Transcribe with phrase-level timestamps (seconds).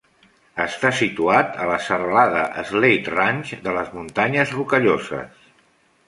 [0.63, 5.45] Està situat a la serralada Slate Range de les muntanyes Rocalloses.